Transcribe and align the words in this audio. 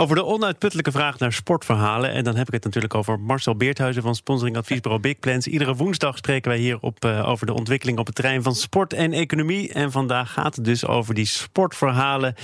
Over 0.00 0.16
de 0.16 0.24
onuitputtelijke 0.24 0.90
vraag 0.90 1.18
naar 1.18 1.32
sportverhalen. 1.32 2.12
En 2.12 2.24
dan 2.24 2.36
heb 2.36 2.46
ik 2.46 2.52
het 2.52 2.64
natuurlijk 2.64 2.94
over 2.94 3.20
Marcel 3.20 3.56
Beerthuizen 3.56 4.02
van 4.02 4.14
sponsoring 4.14 4.56
adviesbureau 4.56 5.02
Big 5.02 5.18
Plans. 5.18 5.46
Iedere 5.46 5.74
woensdag 5.74 6.16
spreken 6.16 6.50
wij 6.50 6.60
hier 6.60 6.78
op, 6.80 7.04
uh, 7.04 7.28
over 7.28 7.46
de 7.46 7.52
ontwikkeling 7.52 7.98
op 7.98 8.06
het 8.06 8.14
terrein 8.14 8.42
van 8.42 8.54
sport 8.54 8.92
en 8.92 9.12
economie. 9.12 9.72
En 9.72 9.90
vandaag 9.90 10.32
gaat 10.32 10.56
het 10.56 10.64
dus 10.64 10.86
over 10.86 11.14
die 11.14 11.26
sportverhalen 11.26 12.34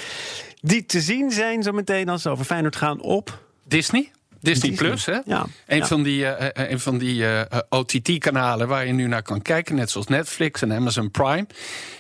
die 0.61 0.87
te 0.87 1.01
zien 1.01 1.31
zijn 1.31 1.63
zo 1.63 1.73
meteen 1.73 2.09
als 2.09 2.23
ze 2.23 2.31
over 2.31 2.45
Feyenoord 2.45 2.77
gaan 2.77 3.01
op... 3.01 3.45
Disney? 3.69 4.11
Disney, 4.47 4.73
Plus, 4.73 5.07
hè? 5.07 5.19
Ja. 5.25 5.47
Een 5.67 5.87
van 5.87 6.03
die, 6.03 6.21
uh, 6.21 6.33
een 6.53 6.81
van 6.81 6.99
die 6.99 7.23
uh, 7.23 7.41
OTT-kanalen 7.69 8.69
waar 8.69 8.87
je 8.87 8.93
nu 8.93 9.07
naar 9.07 9.23
kan 9.23 9.43
kijken, 9.43 9.75
net 9.75 9.91
zoals 9.91 10.07
Netflix 10.07 10.63
en 10.63 10.73
Amazon 10.73 11.11
Prime. 11.11 11.47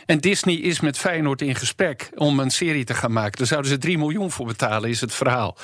En 0.07 0.19
Disney 0.19 0.55
is 0.55 0.81
met 0.81 0.99
Feyenoord 0.99 1.43
in 1.43 1.55
gesprek 1.55 2.11
om 2.15 2.41
een 2.41 2.51
serie 2.51 2.85
te 2.85 2.95
gaan 2.95 3.13
maken. 3.13 3.39
Daar 3.39 3.47
zouden 3.47 3.71
ze 3.71 3.79
3 3.79 3.99
miljoen 3.99 4.31
voor 4.31 4.47
betalen, 4.47 4.91
is 4.91 5.01
het 5.01 5.15
verhaal. 5.15 5.57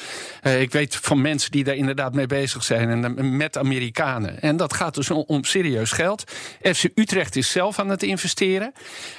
Uh, 0.43 0.61
ik 0.61 0.73
weet 0.73 0.97
van 0.97 1.21
mensen 1.21 1.51
die 1.51 1.65
daar 1.65 1.75
inderdaad 1.75 2.15
mee 2.15 2.27
bezig 2.27 2.65
zijn. 2.65 3.05
En 3.05 3.37
met 3.37 3.59
Amerikanen. 3.59 4.41
En 4.41 4.57
dat 4.57 4.73
gaat 4.73 4.95
dus 4.95 5.11
om, 5.11 5.25
om 5.27 5.45
serieus 5.45 5.93
geld. 5.93 6.33
FC 6.63 6.85
Utrecht 6.95 7.37
is 7.37 7.51
zelf 7.51 7.79
aan 7.79 7.89
het 7.89 8.03
investeren. 8.03 8.73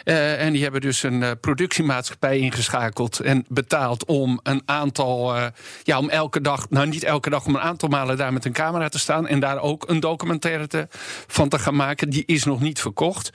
En 0.04 0.54
die 0.54 0.64
hebben 0.64 0.82
dus 0.82 1.04
een 1.04 1.40
productiemaatschappij 1.40 2.38
ingeschakeld. 2.38 3.20
En 3.20 3.46
betaald 3.48 4.06
om 4.06 4.40
een 4.44 4.62
aantal. 4.66 5.36
ja, 5.84 5.98
om 5.98 6.10
elke 6.10 6.42
dag. 6.42 6.70
Nou, 6.70 6.88
niet 6.88 7.04
elke 7.04 7.30
dag, 7.30 7.46
om 7.54 7.60
een 7.60 7.66
aantal 7.66 7.90
malen 7.90 8.18
daar 8.18 8.34
met 8.34 8.46
een 8.46 8.54
camera 8.54 8.90
te 8.90 9.00
staan. 9.00 9.28
En 9.28 9.40
daar 9.40 9.60
ook 9.60 9.90
een 9.90 10.00
documentaire 10.00 10.68
te, 10.68 10.88
van 11.28 11.50
te 11.50 11.60
gaan 11.60 11.76
maken. 11.76 12.10
Die 12.10 12.24
is 12.26 12.44
nog 12.44 12.60
niet 12.60 12.80
verkocht. 12.80 13.32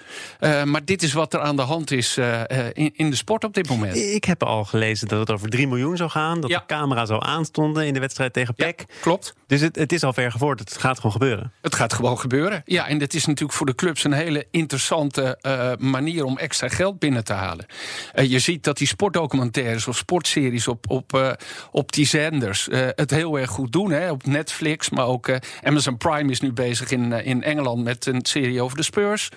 maar 0.64 0.84
dit 0.84 1.02
is 1.02 1.12
wat 1.12 1.34
er 1.34 1.41
aan 1.41 1.56
de 1.56 1.62
hand 1.62 1.91
is 1.91 2.16
uh, 2.16 2.41
in, 2.72 2.92
in, 2.97 3.10
de 3.10 3.16
sport 3.16 3.44
op 3.44 3.55
dit 3.55 3.69
moment. 3.69 3.97
Ik 3.97 4.25
heb 4.25 4.42
al 4.42 4.64
gelezen 4.64 5.08
dat 5.08 5.19
het 5.19 5.30
over 5.30 5.48
3 5.48 5.69
miljoen 5.69 5.97
zou 5.97 6.10
gaan. 6.10 6.41
Dat 6.41 6.50
ja. 6.50 6.58
de 6.58 6.66
camera 6.66 7.06
zou 7.06 7.25
aanstonden 7.25 7.86
in 7.86 7.94
de 7.94 8.00
wedstrijd 8.00 8.33
tegen 8.33 8.55
PEC. 8.55 8.78
Ja, 8.78 8.94
klopt. 9.00 9.34
Dus 9.47 9.60
het, 9.60 9.77
het 9.77 9.92
is 9.92 10.02
al 10.02 10.12
ver 10.12 10.30
gevorderd. 10.30 10.69
Het 10.69 10.80
gaat 10.80 10.97
gewoon 10.97 11.12
gebeuren. 11.12 11.53
Het 11.60 11.75
gaat 11.75 11.92
gewoon 11.92 12.19
gebeuren. 12.19 12.62
Ja, 12.64 12.88
en 12.88 13.00
het 13.00 13.14
is 13.14 13.27
natuurlijk 13.27 13.58
voor 13.58 13.66
de 13.66 13.75
clubs 13.75 14.05
een 14.05 14.12
hele 14.12 14.47
interessante 14.50 15.38
uh, 15.42 15.88
manier 15.91 16.25
om 16.25 16.38
extra 16.38 16.69
geld 16.69 16.98
binnen 16.98 17.25
te 17.25 17.32
halen. 17.32 17.66
Je 18.14 18.38
ziet 18.38 18.64
dat 18.64 18.78
die 18.78 18.86
sportdocumentaires 18.86 19.86
of 19.88 19.97
sportseries 19.97 20.69
op, 20.69 20.91
op, 20.91 21.38
op 21.70 21.92
die 21.92 22.06
zenders 22.06 22.69
het 22.70 23.10
heel 23.10 23.38
erg 23.38 23.50
goed 23.50 23.72
doen. 23.72 23.91
Hè? 23.91 24.07
Op 24.10 24.26
Netflix, 24.26 24.90
maar 24.90 25.06
ook 25.06 25.38
Amazon 25.62 25.96
Prime 25.96 26.30
is 26.30 26.40
nu 26.40 26.52
bezig 26.52 26.90
in, 26.90 27.12
in 27.12 27.42
Engeland 27.42 27.84
met 27.84 28.06
een 28.06 28.20
serie 28.22 28.62
over 28.62 28.76
de 28.76 28.82
Spurs. 28.82 29.28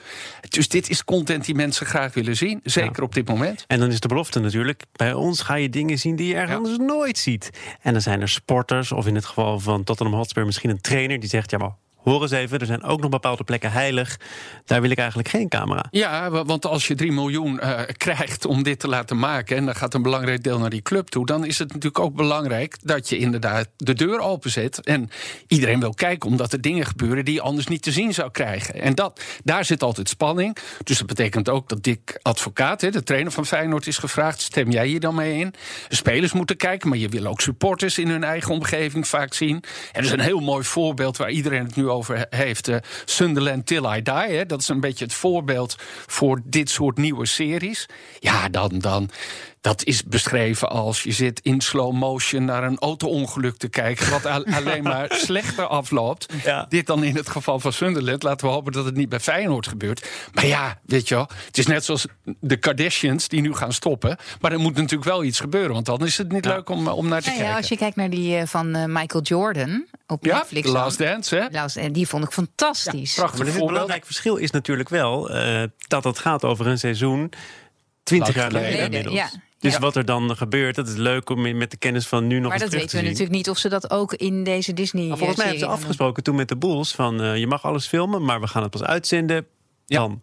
Dus 0.50 0.68
dit 0.68 0.90
is 0.90 1.04
content 1.04 1.46
die 1.46 1.56
mensen 1.56 1.86
graag 1.86 2.14
willen 2.14 2.36
zien. 2.36 2.60
Zeker 2.64 2.92
ja. 2.96 3.04
op 3.04 3.14
dit 3.14 3.28
moment. 3.28 3.64
En 3.68 3.80
dan 3.80 3.90
is 3.90 4.00
de 4.00 4.08
belofte 4.08 4.40
natuurlijk: 4.40 4.84
bij 4.92 5.14
ons 5.14 5.42
ga 5.42 5.56
je 5.56 5.70
dingen 5.70 5.98
zien 5.98 6.16
die 6.16 6.28
je 6.28 6.36
ergens 6.36 6.70
ja. 6.70 6.84
nooit 6.84 7.18
ziet. 7.18 7.50
En 7.82 7.92
dan 7.92 8.02
zijn 8.02 8.22
er 8.22 8.30
sporters, 8.30 8.92
of 8.92 9.08
in 9.08 9.16
het 9.16 9.26
geval 9.26 9.60
van 9.60 9.84
Tottenham 9.84 10.16
Hotspur 10.16 10.46
misschien 10.46 10.70
een 10.70 10.82
trainer 10.82 11.20
die 11.20 11.30
zegt: 11.30 11.52
ja, 11.52 11.58
maar 11.58 11.76
hoor 12.04 12.22
eens 12.22 12.32
even, 12.32 12.60
er 12.60 12.66
zijn 12.66 12.84
ook 12.84 13.02
nog 13.02 13.10
bepaalde 13.10 13.44
plekken 13.44 13.72
heilig. 13.72 14.20
Daar 14.66 14.82
wil 14.82 14.90
ik 14.90 14.98
eigenlijk 14.98 15.30
geen 15.30 15.50
camera. 15.50 15.86
Ja, 15.92 16.30
want 16.30 16.66
als 16.66 16.88
je 16.88 16.96
3 16.96 17.12
miljoen 17.12 17.60
uh, 17.64 17.80
krijgt 17.98 18.46
om 18.46 18.64
dit 18.64 18.80
te 18.80 18.88
laten 18.88 19.20
maken... 19.20 19.58
en 19.58 19.66
dan 19.66 19.76
gaat 19.76 19.94
een 19.94 20.02
belangrijk 20.02 20.44
deel 20.44 20.60
naar 20.60 20.70
die 20.70 20.82
club 20.82 21.08
toe... 21.08 21.26
dan 21.26 21.46
is 21.46 21.60
het 21.60 21.68
natuurlijk 21.68 22.00
ook 22.00 22.16
belangrijk 22.16 22.78
dat 22.82 23.10
je 23.10 23.18
inderdaad 23.18 23.68
de 23.78 23.94
deur 23.94 24.20
openzet. 24.20 24.84
En 24.84 25.10
iedereen 25.48 25.80
wil 25.80 25.94
kijken, 25.94 26.30
omdat 26.30 26.54
er 26.54 26.62
dingen 26.62 26.86
gebeuren... 26.86 27.26
die 27.26 27.34
je 27.34 27.42
anders 27.42 27.68
niet 27.68 27.82
te 27.82 27.92
zien 27.92 28.14
zou 28.14 28.32
krijgen. 28.32 28.82
En 28.82 28.96
dat, 28.96 29.22
daar 29.44 29.66
zit 29.66 29.84
altijd 29.84 30.10
spanning. 30.10 30.58
Dus 30.84 30.98
dat 30.98 31.08
betekent 31.08 31.50
ook 31.50 31.70
dat 31.70 31.84
Dick 31.84 32.20
Advocaat, 32.22 32.80
de 32.80 33.04
trainer 33.04 33.32
van 33.32 33.46
Feyenoord, 33.46 33.88
is 33.88 33.98
gevraagd... 33.98 34.42
stem 34.42 34.72
jij 34.72 34.88
hier 34.88 35.00
dan 35.00 35.16
mee 35.16 35.40
in? 35.40 35.54
Spelers 35.90 36.34
moeten 36.34 36.58
kijken, 36.58 36.90
maar 36.90 36.98
je 36.98 37.10
wil 37.10 37.26
ook 37.26 37.42
supporters... 37.42 37.98
in 37.98 38.10
hun 38.10 38.24
eigen 38.24 38.54
omgeving 38.54 39.08
vaak 39.08 39.34
zien. 39.34 39.56
En 39.56 39.64
dat 39.94 40.04
is 40.04 40.12
een 40.12 40.20
heel 40.20 40.40
mooi 40.40 40.64
voorbeeld 40.64 41.18
waar 41.18 41.32
iedereen 41.32 41.66
het 41.66 41.76
nu 41.76 41.90
over 41.92 42.26
heeft. 42.30 42.68
Uh, 42.68 42.76
Sunderland 43.06 43.66
Till 43.66 43.86
I 43.86 44.02
Die. 44.02 44.14
Hè, 44.14 44.46
dat 44.46 44.62
is 44.62 44.68
een 44.68 44.80
beetje 44.80 45.04
het 45.04 45.14
voorbeeld 45.14 45.76
voor 46.08 46.42
dit 46.44 46.70
soort 46.70 46.98
nieuwe 46.98 47.26
series. 47.26 47.86
Ja, 48.20 48.50
dan, 48.50 48.80
dan, 48.80 49.10
dat 49.62 49.84
is 49.84 50.04
beschreven 50.04 50.70
als 50.70 51.04
je 51.04 51.12
zit 51.12 51.40
in 51.40 51.62
slow 51.62 51.94
motion 51.94 52.46
naar 52.46 52.64
een 52.64 52.80
auto-ongeluk 52.80 53.58
te 53.58 53.68
kijken. 53.68 54.10
Wat 54.10 54.26
alleen 54.58 54.84
maar 54.84 55.08
slechter 55.12 55.68
afloopt. 55.68 56.34
Ja. 56.44 56.66
Dit 56.70 56.86
dan 56.86 57.04
in 57.04 57.16
het 57.16 57.30
geval 57.30 57.60
van 57.60 57.74
Sunderland. 57.74 58.24
Laten 58.24 58.48
we 58.48 58.54
hopen 58.54 58.72
dat 58.72 58.86
het 58.86 58.96
niet 58.96 59.10
bij 59.10 59.20
Feyenoord 59.20 59.68
gebeurt. 59.68 60.10
Maar 60.34 60.46
ja, 60.46 60.80
weet 60.86 61.08
je 61.08 61.16
wel. 61.16 61.30
Het 61.46 61.58
is 61.58 61.68
net 61.68 61.86
zoals 61.86 62.06
de 62.40 62.58
Kardashians 62.58 63.28
die 63.28 63.42
nu 63.42 63.54
gaan 63.54 63.74
stoppen. 63.74 64.18
Maar 64.40 64.52
er 64.52 64.60
moet 64.60 64.76
natuurlijk 64.76 65.10
wel 65.10 65.24
iets 65.24 65.40
gebeuren. 65.40 65.74
Want 65.74 65.86
dan 65.86 66.06
is 66.06 66.18
het 66.18 66.32
niet 66.32 66.46
ja. 66.46 66.54
leuk 66.54 66.70
om, 66.70 66.88
om 66.88 67.08
naar 67.08 67.22
te 67.22 67.30
ja, 67.30 67.38
kijken. 67.38 67.56
als 67.56 67.68
je 67.68 67.78
kijkt 67.78 67.96
naar 67.96 68.10
die 68.10 68.38
uh, 68.38 68.46
van 68.46 68.76
uh, 68.76 68.86
Michael 68.86 69.24
Jordan 69.24 69.86
op 70.08 70.26
ja, 70.26 70.38
Netflix. 70.38 70.68
The 70.68 70.74
Last 70.74 70.98
Dance, 70.98 71.36
hè? 71.36 71.48
Last, 71.52 71.78
en 71.78 71.92
die 71.92 72.08
vond 72.08 72.24
ik 72.24 72.32
fantastisch. 72.32 73.16
Ja, 73.16 73.30
maar 73.38 73.46
het 73.46 73.66
belangrijk 73.66 74.06
verschil 74.06 74.36
is 74.36 74.52
natuurlijk 74.52 74.90
wel 74.90 75.36
uh, 75.36 75.64
dat 75.88 76.04
het 76.04 76.20
gaat 76.20 76.44
over 76.44 76.68
een 76.68 76.80
seizoen. 76.80 77.32
20 78.04 78.36
jaar 78.36 78.52
geleden 78.52 78.80
inmiddels. 78.80 79.16
Ja. 79.16 79.30
Dus 79.62 79.74
ja. 79.74 79.80
wat 79.80 79.96
er 79.96 80.06
dan 80.06 80.38
gebeurt, 80.38 80.76
dat 80.76 80.88
is 80.88 80.96
leuk 80.96 81.30
om 81.30 81.58
met 81.58 81.72
de 81.72 81.78
kennis 81.78 82.08
van 82.08 82.28
nu 82.28 82.40
nog 82.40 82.52
maar 82.52 82.62
eens 82.62 82.70
terug 82.70 82.84
te 82.84 82.90
zien. 82.90 83.04
Maar 83.04 83.10
dat 83.10 83.20
weten 83.20 83.28
we 83.28 83.28
natuurlijk 83.28 83.38
niet 83.38 83.50
of 83.50 83.58
ze 83.58 83.70
dat 83.70 83.92
ook 83.92 84.14
in 84.14 84.44
deze 84.44 84.74
Disney. 84.74 85.08
Maar 85.08 85.18
volgens 85.18 85.38
mij 85.38 85.48
hebben 85.48 85.68
ze 85.68 85.72
afgesproken 85.74 86.24
toen 86.24 86.36
met 86.36 86.48
de 86.48 86.58
Bulls 86.58 86.92
van 86.92 87.24
uh, 87.24 87.38
je 87.38 87.48
mag 87.48 87.66
alles 87.66 87.88
filmen, 87.88 88.24
maar 88.24 88.42
we 88.42 88.48
gaan 88.48 88.62
het 88.62 88.72
pas 88.72 88.84
uitzenden. 88.84 89.46
Ja. 89.86 90.00
Dan. 90.00 90.22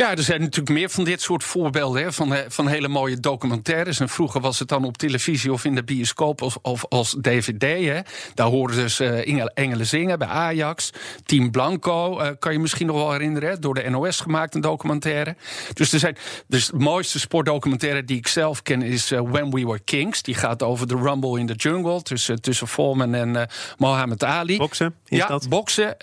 Ja, 0.00 0.10
er 0.10 0.22
zijn 0.22 0.40
natuurlijk 0.40 0.78
meer 0.78 0.90
van 0.90 1.04
dit 1.04 1.20
soort 1.20 1.44
voorbeelden 1.44 2.02
hè, 2.02 2.12
van, 2.12 2.36
van 2.48 2.66
hele 2.66 2.88
mooie 2.88 3.20
documentaires. 3.20 4.00
En 4.00 4.08
vroeger 4.08 4.40
was 4.40 4.58
het 4.58 4.68
dan 4.68 4.84
op 4.84 4.96
televisie 4.96 5.52
of 5.52 5.64
in 5.64 5.74
de 5.74 5.84
bioscoop 5.84 6.42
of, 6.42 6.58
of 6.62 6.84
als 6.88 7.16
DVD. 7.20 7.62
Hè. 7.62 8.00
Daar 8.34 8.46
hoorden 8.46 8.76
dus 8.76 9.00
uh, 9.00 9.48
Engelen 9.54 9.86
zingen 9.86 10.18
bij 10.18 10.28
Ajax. 10.28 10.90
Team 11.24 11.50
Blanco, 11.50 12.20
uh, 12.20 12.28
kan 12.38 12.52
je 12.52 12.58
misschien 12.58 12.86
nog 12.86 12.96
wel 12.96 13.12
herinneren. 13.12 13.48
Hè, 13.48 13.58
door 13.58 13.74
de 13.74 13.90
NOS 13.90 14.20
gemaakt, 14.20 14.54
een 14.54 14.60
documentaire. 14.60 15.36
Dus 15.74 15.92
er 15.92 15.98
zijn. 15.98 16.16
Dus 16.46 16.66
de 16.66 16.76
mooiste 16.76 17.18
sportdocumentaire 17.18 18.04
die 18.04 18.16
ik 18.16 18.26
zelf 18.26 18.62
ken 18.62 18.82
is 18.82 19.12
uh, 19.12 19.20
When 19.20 19.50
We 19.50 19.66
Were 19.66 19.80
Kings. 19.84 20.22
Die 20.22 20.34
gaat 20.34 20.62
over 20.62 20.86
de 20.86 20.96
Rumble 20.96 21.38
in 21.38 21.46
the 21.46 21.54
Jungle 21.54 22.02
tussen, 22.02 22.40
tussen 22.40 22.68
Foreman 22.68 23.14
en 23.14 23.48
Mohammed 23.78 24.24
Ali. 24.24 24.56
Boksen, 24.56 24.94
is 25.06 25.18
ja, 25.18 25.26
dat? 25.26 25.48
boksen. 25.48 25.96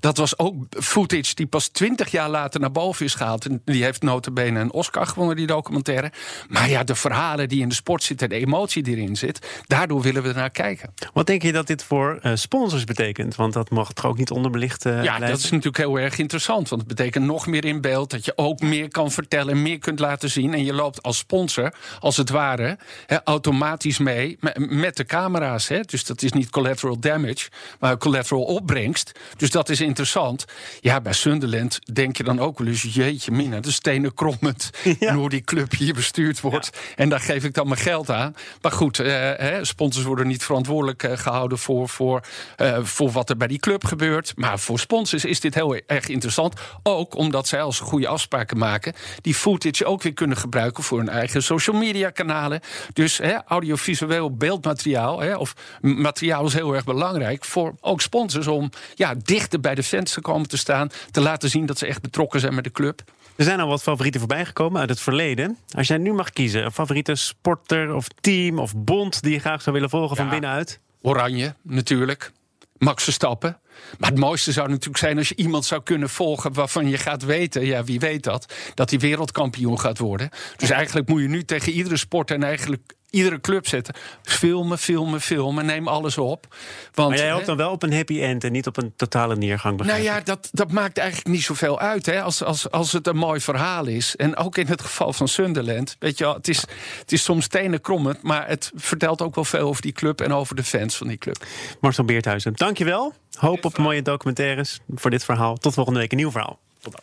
dat 0.00 0.16
was 0.16 0.38
ook 0.38 0.54
footage 0.70 1.34
die 1.34 1.46
pas 1.46 1.68
twintig 1.68 2.10
jaar 2.10 2.28
later 2.28 2.57
naar 2.58 2.72
boven 2.72 3.04
is 3.04 3.14
gehaald. 3.14 3.44
En 3.44 3.62
die 3.64 3.84
heeft 3.84 4.02
notabene 4.02 4.60
een 4.60 4.72
Oscar 4.72 5.06
gewonnen, 5.06 5.36
die 5.36 5.46
documentaire. 5.46 6.12
Maar 6.48 6.68
ja, 6.68 6.84
de 6.84 6.94
verhalen 6.94 7.48
die 7.48 7.60
in 7.60 7.68
de 7.68 7.74
sport 7.74 8.02
zitten, 8.02 8.28
de 8.28 8.34
emotie 8.34 8.82
die 8.82 8.96
erin 8.96 9.16
zit... 9.16 9.46
daardoor 9.66 10.00
willen 10.00 10.22
we 10.22 10.32
naar 10.32 10.50
kijken. 10.50 10.94
Wat 11.12 11.26
denk 11.26 11.42
je 11.42 11.52
dat 11.52 11.66
dit 11.66 11.82
voor 11.82 12.18
uh, 12.22 12.32
sponsors 12.34 12.84
betekent? 12.84 13.34
Want 13.34 13.52
dat 13.52 13.70
mag 13.70 13.92
toch 13.92 14.04
ook 14.04 14.18
niet 14.18 14.30
onderbelicht 14.30 14.86
uh, 14.86 15.04
Ja, 15.04 15.18
dat 15.18 15.38
is 15.38 15.50
natuurlijk 15.50 15.76
heel 15.76 15.98
erg 15.98 16.18
interessant. 16.18 16.68
Want 16.68 16.80
het 16.80 16.96
betekent 16.96 17.24
nog 17.24 17.46
meer 17.46 17.64
in 17.64 17.80
beeld... 17.80 18.10
dat 18.10 18.24
je 18.24 18.32
ook 18.36 18.60
meer 18.60 18.88
kan 18.88 19.10
vertellen, 19.10 19.62
meer 19.62 19.78
kunt 19.78 19.98
laten 19.98 20.30
zien. 20.30 20.54
En 20.54 20.64
je 20.64 20.72
loopt 20.72 21.02
als 21.02 21.18
sponsor, 21.18 21.72
als 22.00 22.16
het 22.16 22.30
ware, 22.30 22.78
automatisch 23.24 23.98
mee 23.98 24.38
met 24.56 24.96
de 24.96 25.04
camera's. 25.04 25.68
Hè. 25.68 25.80
Dus 25.80 26.04
dat 26.04 26.22
is 26.22 26.32
niet 26.32 26.50
collateral 26.50 26.98
damage, 26.98 27.48
maar 27.78 27.98
collateral 27.98 28.42
opbrengst. 28.42 29.12
Dus 29.36 29.50
dat 29.50 29.68
is 29.68 29.80
interessant. 29.80 30.44
Ja, 30.80 31.00
bij 31.00 31.12
Sunderland 31.12 31.78
denk 31.92 32.16
je 32.16 32.24
dan 32.24 32.40
ook 32.40 32.47
wel 32.56 32.66
eens... 32.66 32.82
jeetje 32.82 33.30
mina, 33.30 33.60
de 33.60 33.70
stenen 33.70 34.14
krommend... 34.14 34.70
Ja. 34.98 35.14
hoe 35.14 35.28
die 35.28 35.40
club 35.40 35.72
hier 35.76 35.94
bestuurd 35.94 36.40
wordt. 36.40 36.70
Ja. 36.72 36.78
En 36.96 37.08
daar 37.08 37.20
geef 37.20 37.44
ik 37.44 37.54
dan 37.54 37.68
mijn 37.68 37.80
geld 37.80 38.10
aan. 38.10 38.34
Maar 38.62 38.72
goed, 38.72 38.98
eh, 38.98 39.58
sponsors 39.62 40.04
worden 40.04 40.26
niet 40.26 40.44
verantwoordelijk 40.44 41.02
uh, 41.02 41.16
gehouden... 41.16 41.58
Voor, 41.58 41.88
voor, 41.88 42.22
uh, 42.56 42.78
voor 42.82 43.10
wat 43.10 43.30
er 43.30 43.36
bij 43.36 43.46
die 43.46 43.58
club 43.58 43.84
gebeurt. 43.84 44.32
Maar 44.36 44.58
voor 44.58 44.78
sponsors 44.78 45.24
is 45.24 45.40
dit 45.40 45.54
heel 45.54 45.80
erg 45.86 46.08
interessant. 46.08 46.60
Ook 46.82 47.14
omdat 47.14 47.48
zij 47.48 47.62
als 47.62 47.80
goede 47.80 48.08
afspraken 48.08 48.58
maken... 48.58 48.92
die 49.20 49.34
footage 49.34 49.84
ook 49.84 50.02
weer 50.02 50.12
kunnen 50.14 50.36
gebruiken... 50.36 50.84
voor 50.84 50.98
hun 50.98 51.08
eigen 51.08 51.42
social 51.42 51.76
media 51.76 52.10
kanalen. 52.10 52.60
Dus 52.92 53.20
audiovisueel 53.46 54.36
beeldmateriaal... 54.36 55.38
Of 55.38 55.54
materiaal 55.80 56.46
is 56.46 56.54
heel 56.54 56.74
erg 56.74 56.84
belangrijk... 56.84 57.44
voor 57.44 57.74
ook 57.80 58.00
sponsors 58.00 58.46
om 58.46 58.70
ja, 58.94 59.14
dichter 59.22 59.60
bij 59.60 59.74
de 59.74 59.82
fans 59.82 60.12
te 60.12 60.20
komen 60.20 60.48
te 60.48 60.56
staan... 60.56 60.90
te 61.10 61.20
laten 61.20 61.50
zien 61.50 61.66
dat 61.66 61.78
ze 61.78 61.86
echt 61.86 62.02
betrokken 62.02 62.37
zijn 62.40 62.54
met 62.54 62.64
de 62.64 62.70
club. 62.70 63.02
Er 63.36 63.44
zijn 63.44 63.60
al 63.60 63.68
wat 63.68 63.82
favorieten 63.82 64.20
voorbij 64.20 64.44
gekomen 64.44 64.80
uit 64.80 64.88
het 64.88 65.00
verleden. 65.00 65.58
Als 65.76 65.88
jij 65.88 65.98
nu 65.98 66.12
mag 66.12 66.30
kiezen, 66.30 66.64
een 66.64 66.72
favoriete 66.72 67.14
sporter 67.14 67.94
of 67.94 68.06
team 68.20 68.58
of 68.58 68.76
bond 68.76 69.22
die 69.22 69.32
je 69.32 69.38
graag 69.38 69.62
zou 69.62 69.74
willen 69.74 69.90
volgen 69.90 70.16
ja, 70.16 70.22
van 70.22 70.30
binnenuit? 70.30 70.80
Oranje, 71.02 71.54
natuurlijk. 71.62 72.32
Max 72.78 73.04
Verstappen. 73.04 73.60
Maar 73.98 74.10
het 74.10 74.18
mooiste 74.18 74.52
zou 74.52 74.68
natuurlijk 74.68 74.98
zijn 74.98 75.18
als 75.18 75.28
je 75.28 75.36
iemand 75.36 75.64
zou 75.64 75.82
kunnen 75.82 76.08
volgen 76.08 76.52
waarvan 76.52 76.88
je 76.88 76.98
gaat 76.98 77.24
weten, 77.24 77.64
ja, 77.64 77.84
wie 77.84 78.00
weet 78.00 78.22
dat, 78.22 78.54
dat 78.74 78.90
hij 78.90 78.98
wereldkampioen 78.98 79.80
gaat 79.80 79.98
worden. 79.98 80.30
Dus 80.56 80.70
eigenlijk 80.70 81.08
moet 81.08 81.20
je 81.20 81.28
nu 81.28 81.44
tegen 81.44 81.72
iedere 81.72 81.96
sport 81.96 82.30
en 82.30 82.42
eigenlijk 82.42 82.94
iedere 83.10 83.40
club 83.40 83.66
zetten. 83.68 83.94
Filmen, 84.22 84.78
filmen, 84.78 85.20
filmen. 85.20 85.66
Neem 85.66 85.88
alles 85.88 86.18
op. 86.18 86.56
Want, 86.94 87.08
maar 87.08 87.18
jij 87.18 87.30
hoopt 87.30 87.46
dan 87.46 87.56
wel 87.56 87.70
op 87.70 87.82
een 87.82 87.92
happy 87.92 88.22
end 88.22 88.44
en 88.44 88.52
niet 88.52 88.66
op 88.66 88.76
een 88.76 88.92
totale 88.96 89.36
neergang. 89.36 89.82
Nou 89.82 90.00
ja, 90.00 90.20
dat, 90.20 90.48
dat 90.52 90.72
maakt 90.72 90.98
eigenlijk 90.98 91.28
niet 91.28 91.42
zoveel 91.42 91.80
uit. 91.80 92.06
Hè, 92.06 92.22
als, 92.22 92.42
als, 92.42 92.70
als 92.70 92.92
het 92.92 93.06
een 93.06 93.16
mooi 93.16 93.40
verhaal 93.40 93.86
is. 93.86 94.16
En 94.16 94.36
ook 94.36 94.56
in 94.56 94.66
het 94.66 94.80
geval 94.80 95.12
van 95.12 95.28
Sunderland. 95.28 95.96
Weet 95.98 96.18
je 96.18 96.24
wel, 96.24 96.34
het 96.34 96.48
is, 96.48 96.64
het 96.98 97.12
is 97.12 97.22
soms 97.22 97.44
stenen 97.44 97.80
krommend. 97.80 98.22
Maar 98.22 98.48
het 98.48 98.70
vertelt 98.74 99.22
ook 99.22 99.34
wel 99.34 99.44
veel 99.44 99.60
over 99.60 99.82
die 99.82 99.92
club 99.92 100.20
en 100.20 100.32
over 100.32 100.56
de 100.56 100.64
fans 100.64 100.96
van 100.96 101.08
die 101.08 101.18
club. 101.18 101.44
Marcel 101.80 102.04
Beerthuizen, 102.04 102.52
dankjewel. 102.54 103.14
Hoop 103.38 103.64
op 103.64 103.78
mooie 103.78 104.02
documentaires 104.02 104.80
voor 104.94 105.10
dit 105.10 105.24
verhaal. 105.24 105.56
Tot 105.56 105.74
volgende 105.74 105.98
week 105.98 106.10
een 106.10 106.16
nieuw 106.16 106.30
verhaal. 106.30 106.58
Tot 106.80 106.92
dan. 106.92 107.02